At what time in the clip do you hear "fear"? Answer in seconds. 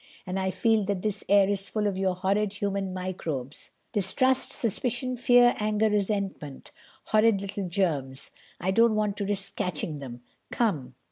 5.15-5.53